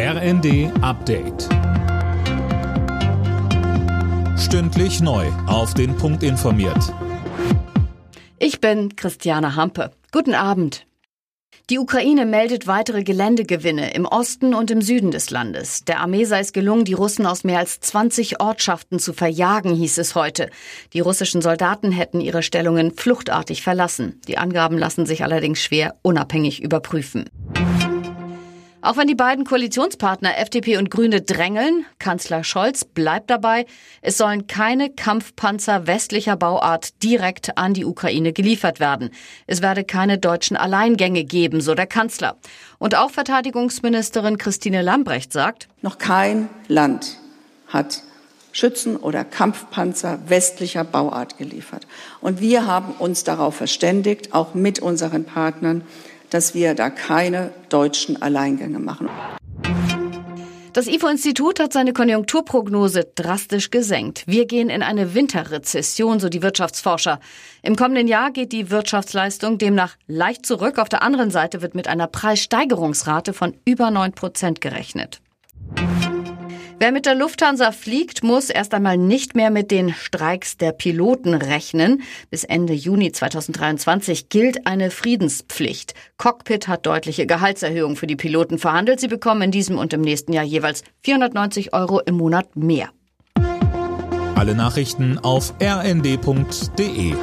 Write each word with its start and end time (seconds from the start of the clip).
RND 0.00 0.70
Update. 0.80 1.48
Stündlich 4.38 5.00
neu. 5.00 5.26
Auf 5.48 5.74
den 5.74 5.96
Punkt 5.96 6.22
informiert. 6.22 6.94
Ich 8.38 8.60
bin 8.60 8.94
Christiane 8.94 9.56
Hampe. 9.56 9.90
Guten 10.12 10.34
Abend. 10.34 10.86
Die 11.68 11.80
Ukraine 11.80 12.26
meldet 12.26 12.68
weitere 12.68 13.02
Geländegewinne 13.02 13.92
im 13.92 14.06
Osten 14.06 14.54
und 14.54 14.70
im 14.70 14.82
Süden 14.82 15.10
des 15.10 15.30
Landes. 15.30 15.84
Der 15.84 15.98
Armee 16.00 16.24
sei 16.24 16.38
es 16.40 16.52
gelungen, 16.52 16.84
die 16.84 16.94
Russen 16.94 17.26
aus 17.26 17.42
mehr 17.42 17.58
als 17.58 17.80
20 17.80 18.40
Ortschaften 18.40 19.00
zu 19.00 19.12
verjagen, 19.12 19.74
hieß 19.74 19.98
es 19.98 20.14
heute. 20.14 20.48
Die 20.92 21.00
russischen 21.00 21.42
Soldaten 21.42 21.90
hätten 21.90 22.20
ihre 22.20 22.44
Stellungen 22.44 22.92
fluchtartig 22.92 23.62
verlassen. 23.62 24.20
Die 24.28 24.38
Angaben 24.38 24.78
lassen 24.78 25.06
sich 25.06 25.24
allerdings 25.24 25.60
schwer 25.60 25.96
unabhängig 26.02 26.62
überprüfen. 26.62 27.28
Auch 28.80 28.96
wenn 28.96 29.08
die 29.08 29.16
beiden 29.16 29.44
Koalitionspartner 29.44 30.38
FDP 30.38 30.76
und 30.76 30.88
Grüne 30.88 31.20
drängeln, 31.20 31.84
Kanzler 31.98 32.44
Scholz 32.44 32.84
bleibt 32.84 33.28
dabei, 33.28 33.66
es 34.02 34.16
sollen 34.16 34.46
keine 34.46 34.88
Kampfpanzer 34.88 35.88
westlicher 35.88 36.36
Bauart 36.36 37.02
direkt 37.02 37.58
an 37.58 37.74
die 37.74 37.84
Ukraine 37.84 38.32
geliefert 38.32 38.78
werden. 38.78 39.10
Es 39.48 39.62
werde 39.62 39.82
keine 39.82 40.16
deutschen 40.18 40.56
Alleingänge 40.56 41.24
geben, 41.24 41.60
so 41.60 41.74
der 41.74 41.88
Kanzler. 41.88 42.36
Und 42.78 42.94
auch 42.94 43.10
Verteidigungsministerin 43.10 44.38
Christine 44.38 44.82
Lambrecht 44.82 45.32
sagt, 45.32 45.68
noch 45.82 45.98
kein 45.98 46.48
Land 46.68 47.16
hat 47.66 48.04
Schützen 48.52 48.96
oder 48.96 49.24
Kampfpanzer 49.24 50.20
westlicher 50.28 50.84
Bauart 50.84 51.36
geliefert. 51.36 51.86
Und 52.20 52.40
wir 52.40 52.66
haben 52.66 52.92
uns 52.98 53.24
darauf 53.24 53.56
verständigt, 53.56 54.34
auch 54.34 54.54
mit 54.54 54.78
unseren 54.78 55.24
Partnern, 55.24 55.82
dass 56.30 56.54
wir 56.54 56.74
da 56.74 56.90
keine 56.90 57.50
deutschen 57.68 58.20
Alleingänge 58.20 58.78
machen. 58.78 59.08
Das 60.78 60.86
IFO-Institut 60.86 61.58
hat 61.58 61.72
seine 61.72 61.92
Konjunkturprognose 61.92 63.10
drastisch 63.16 63.70
gesenkt. 63.70 64.22
Wir 64.26 64.46
gehen 64.46 64.70
in 64.70 64.82
eine 64.82 65.14
Winterrezession, 65.14 66.20
so 66.20 66.28
die 66.28 66.40
Wirtschaftsforscher. 66.40 67.18
Im 67.62 67.74
kommenden 67.74 68.06
Jahr 68.06 68.30
geht 68.30 68.52
die 68.52 68.70
Wirtschaftsleistung 68.70 69.58
demnach 69.58 69.96
leicht 70.06 70.46
zurück. 70.46 70.78
Auf 70.78 70.88
der 70.88 71.02
anderen 71.02 71.32
Seite 71.32 71.62
wird 71.62 71.74
mit 71.74 71.88
einer 71.88 72.06
Preissteigerungsrate 72.06 73.32
von 73.32 73.56
über 73.64 73.90
9 73.90 74.12
Prozent 74.12 74.60
gerechnet. 74.60 75.20
Wer 76.80 76.92
mit 76.92 77.06
der 77.06 77.16
Lufthansa 77.16 77.72
fliegt, 77.72 78.22
muss 78.22 78.50
erst 78.50 78.72
einmal 78.72 78.96
nicht 78.96 79.34
mehr 79.34 79.50
mit 79.50 79.72
den 79.72 79.92
Streiks 79.92 80.58
der 80.58 80.70
Piloten 80.70 81.34
rechnen. 81.34 82.02
Bis 82.30 82.44
Ende 82.44 82.72
Juni 82.72 83.10
2023 83.10 84.28
gilt 84.28 84.64
eine 84.64 84.92
Friedenspflicht. 84.92 85.94
Cockpit 86.18 86.68
hat 86.68 86.86
deutliche 86.86 87.26
Gehaltserhöhungen 87.26 87.96
für 87.96 88.06
die 88.06 88.14
Piloten 88.14 88.58
verhandelt. 88.58 89.00
Sie 89.00 89.08
bekommen 89.08 89.42
in 89.42 89.50
diesem 89.50 89.76
und 89.76 89.92
im 89.92 90.02
nächsten 90.02 90.32
Jahr 90.32 90.44
jeweils 90.44 90.84
490 91.02 91.74
Euro 91.74 91.98
im 91.98 92.16
Monat 92.16 92.54
mehr. 92.54 92.90
Alle 94.36 94.54
Nachrichten 94.54 95.18
auf 95.18 95.54
rnd.de 95.60 97.14